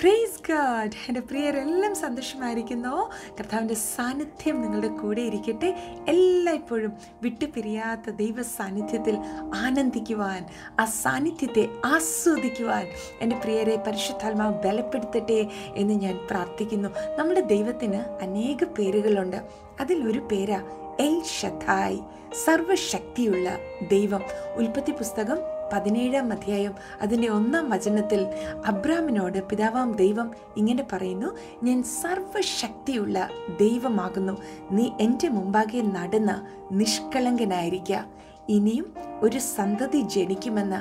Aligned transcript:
Praise 0.00 0.40
God 0.48 0.90
എന്റെ 1.08 1.20
പ്രിയരെല്ലാം 1.20 1.94
സന്തോഷമായിരിക്കുന്നു. 1.94 3.10
കർത്താവിന്റെ 3.40 3.74
സാന്നിധ്യം 3.74 4.62
നിങ്ങളുടെ 4.62 4.88
കൂടെ 4.88 5.20
ഇരിക്കട്ടെ. 5.20 5.76
എല്ലായ്പ്പോഴും 6.08 6.92
വിട്ടുപിരിയാത്ത 7.22 8.10
ദൈവ 8.10 8.42
സാന്നിധ്യത്തിൽ 8.42 9.18
ആനന്ദിക്കുവാൻ 9.54 10.46
ആ 10.80 10.84
സാന്നിധ്യത്തെ 10.84 11.68
ആസ്വദിക്കുവാൻ 11.84 12.86
എന്റെ 13.20 13.36
പ്രിയരെ 13.36 13.76
പരിശുദ്ധാത്മാവ് 13.76 14.54
ബലപ്പെടുത്തട്ടെ 14.54 15.46
എന്ന് 15.76 15.94
ഞാൻ 15.94 16.18
പ്രാർത്ഥിക്കുന്നു. 16.30 16.88
നമ്മുടെ 17.18 17.40
ദൈവത്തിന് 17.40 17.96
അനേക 17.96 18.64
പേരുകളുണ്ട്. 18.64 19.42
അതിലൊരു 19.80 20.18
പേരാ 20.18 20.62
എൽ 21.00 21.22
ഷഥായ് 21.40 21.98
സർവശക്തിയുള്ള 22.44 23.58
ദൈവം. 23.90 24.22
ഉൽപ്പത്തി 24.56 24.90
പുസ്തകം 24.90 25.38
പതിനേഴാം 25.72 26.32
അധ്യായം 26.32 26.74
അതിന്റെ 27.02 27.28
ഒന്നാം 27.28 27.70
വചനത്തിൽ 27.70 28.20
അബ്രാമിനോട് 28.66 29.38
പിതാവാം 29.42 29.92
ദൈവം 29.92 30.30
ഇങ്ങനെ 30.56 30.86
പറയുന്നു 30.92 31.28
ഞാൻ 31.62 31.82
സർവശക്തിയുള്ള 31.82 33.28
ദൈവമാകുന്നു. 33.60 34.36
നീ 34.70 34.90
എന്റെ 35.00 35.28
മുമ്പാകെ 35.28 35.80
നടന്ന് 35.80 36.36
നിഷ്കളങ്കനായിരിക്കുക 36.74 38.04
ഇനിയും 38.48 38.86
ഒരു 39.20 39.38
സന്തതി 39.38 40.00
ജനിക്കുമെന്ന 40.00 40.76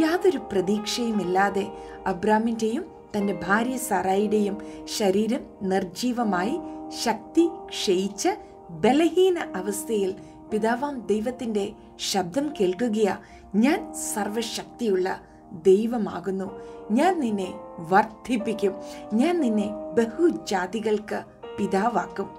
യാതൊരു 0.00 0.38
പ്രതീക്ഷയുമില്ലാതെ 0.52 1.66
അബ്രാമിന്റെയും 2.06 2.84
തന്റെ 3.16 3.38
ഭാര്യ 3.46 3.76
സറായിയുടെയും 3.76 4.56
ശരീരം 4.98 5.42
നിർജീവമായി 5.62 6.56
ശക്തി 7.04 7.44
ക്ഷയിച്ച് 7.68 8.30
ബലഹീന 8.70 9.38
അവസ്ഥയിൽ 9.56 10.10
പിതാവാം 10.52 11.06
ദൈവത്തിന്റെ 11.06 11.72
ശബ്ദം 12.12 12.52
കേൾക്കുകയാ. 12.60 13.16
ഞാൻ 13.54 13.94
സർവശക്തിയുള്ള 14.14 15.20
ദൈവമാകുന്നു. 15.52 16.60
ഞാൻ 16.90 17.20
നിന്നെ 17.20 17.54
വർദ്ധിപ്പിക്കും. 17.78 18.74
ഞാൻ 19.14 19.40
നിന്നെ 19.40 19.68
ബഹുജാതികൾക്ക് 19.98 21.22
പിതാവാക്കും. 21.58 22.30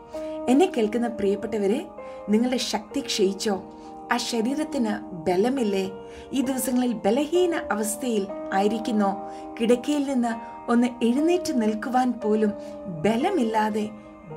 എന്നെ 0.50 0.72
കേൾക്കുന്ന 0.78 1.08
പ്രിയപ്പെട്ടവരെ 1.08 1.88
നിങ്ങളുടെ 2.30 2.58
ശക്തി 2.58 3.00
ക്ഷയിച്ചോ? 3.00 3.64
ആ 4.12 4.18
ശരീരത്തിന് 4.18 5.16
ബലമില്ലേ? 5.30 5.92
ഈ 6.34 6.42
ദിവസങ്ങളിൽ 6.42 6.94
ബലഹീന 6.94 7.56
അവസ്ഥയിൽ 7.72 8.28
ആയിരിക്കുന്നോ? 8.54 9.30
കിടക്കയിൽ 9.62 10.14
നിന്ന് 10.14 10.62
ഒന്ന് 10.72 10.88
എഴുന്നേറ്റ് 11.04 11.62
നിൽക്കുവാൻ 11.62 12.12
പോലും 12.12 12.52
ബലമില്ലാതെ 13.02 13.90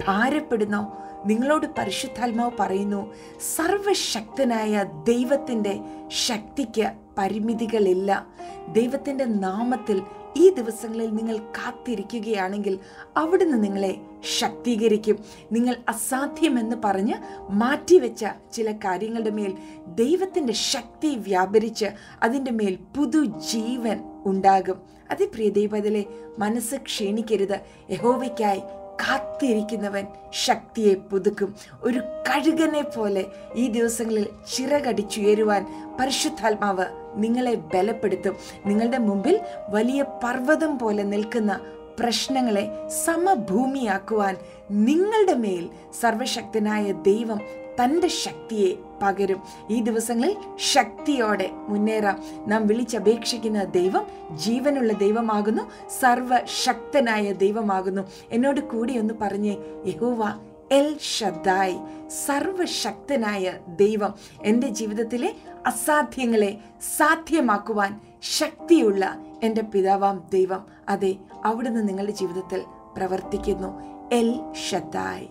ഭാരപ്പെടുന്നോ? 0.06 0.98
നിങ്ങളോട് 1.27 1.67
പരിശുദ്ധാത്മാവ് 1.78 2.50
പറയുന്നു 2.61 3.14
സർവശക്തനായ 3.56 4.84
ദൈവത്തിന്റെ 5.08 5.80
ശക്തിക്ക് 6.08 6.92
പരിമിതികളില്ല. 7.19 8.27
ദൈവത്തിന്റെ 8.72 9.25
നാമത്തിൽ 9.25 10.02
ഈ 10.36 10.50
ദിവസങ്ങളിൽ 10.50 11.11
നിങ്ങൾ 11.11 11.39
കാത്തിരിക്കുകയാണെങ്കിൽ 11.39 12.78
അവിടുന്ന് 13.17 13.64
നിങ്ങളെ 13.64 14.00
ശക്തീകരിക്കും. 14.39 15.25
നിങ്ങൾ 15.52 15.77
അസാധ്യമെന്ന് 15.89 16.77
പറഞ്ഞ് 16.84 17.14
മാറ്റിവെച്ച 17.50 18.25
ചില 18.52 18.72
കാര്യങ്ങളുടെ 18.72 19.30
മേൽ 19.30 19.55
ദൈവത്തിന്റെ 19.86 20.52
ശക്തി 20.52 21.17
വ്യാപരിച്ച് 21.17 21.86
അതിന്റെ 22.22 22.50
മേൽ 22.50 22.78
പുതുജീവൻ 22.97 24.00
ഉണ്ടാകും. 24.25 24.80
അതേ 25.11 25.25
പ്രിയ 25.25 25.48
ദൈവത്തിലെ 25.48 26.05
മനസ്സ് 26.39 26.75
ക്ഷീണിക്കരുത്. 26.75 27.61
യഹോവയ്ക്കായി 27.91 28.62
കാത്തിരിക്കുന്നവൻ 29.00 30.06
ശക്തിയെ 30.32 30.94
പുതുക്കും. 30.94 31.54
ഒരു 31.82 31.98
കഴുകനെ 31.98 32.82
പോലെ 32.82 33.26
ഈ 33.54 33.68
ദിവസങ്ങളിൽ 33.68 34.26
ചിറകടിച്ചുയരുവാൻ 34.56 35.66
പരിശുദ്ധാത്മാവ് 36.00 36.86
നിങ്ങളെ 37.14 37.54
ബലപ്പെടുത്തും. 37.54 38.36
നിങ്ങളുടെ 38.66 38.98
മുമ്പിൽ 38.98 39.40
വലിയ 39.68 40.02
പർവതം 40.02 40.78
പോലെ 40.78 41.02
നിൽക്കുന്ന 41.02 41.60
പ്രശ്നങ്ങളെ 42.00 42.64
സമഭൂമിയാക്കുവാൻ 43.04 44.36
നിങ്ങളുടെ 44.70 45.34
മേൽ 45.34 45.68
സർവശക്തനായ 46.00 46.92
ദൈവം 46.92 47.40
തന്റെ 47.80 48.08
ശക്തിയെ 48.08 48.75
പകരും. 49.03 49.42
ഈ 49.70 49.80
ദിവസങ്ങളിൽ 49.80 50.36
ശക്തിയോടെ 50.57 51.51
മുന്നേറാം. 51.52 52.23
നാം 52.46 52.67
വിളിച്ചപേക്ഷിക്കുന്ന 52.67 53.64
ദൈവം 53.64 54.07
ജീവനുള്ള 54.36 54.92
ദൈവമാകുന്നു. 54.92 55.62
സർവശക്തനായ 56.01 57.33
ദൈവമാകുന്നു. 57.33 58.02
എന്നോട് 58.30 58.61
കൂടി 58.61 58.98
ഒന്ന് 58.98 59.14
പറഞ്ഞേ 59.20 59.57
യഹോവ 59.86 60.40
എൽ 60.73 60.98
ഷദ്ദായ് 60.98 62.08
സർവശക്തനായ 62.27 63.58
ദൈവം 63.68 64.14
എന്റെ 64.42 64.68
ജീവിതത്തിലെ 64.68 65.34
അസാധ്യങ്ങളെ 65.67 66.58
സാധ്യമാക്കുവാൻ 66.96 68.01
ശക്തിയുള്ള 68.39 69.18
എന്റെ 69.42 69.63
പിതാവാം 69.63 70.29
ദൈവം. 70.33 70.67
അതെ 70.89 71.17
അവിടുന്ന് 71.45 71.89
നിങ്ങളുടെ 71.89 72.13
ജീവിതത്തിൽ 72.13 72.63
പ്രവർത്തിക്കുന്നു. 72.96 73.68
El 74.14 74.40
Shaddai. 74.70 75.27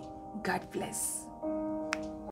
God 0.48 0.78
bless. 0.78 1.33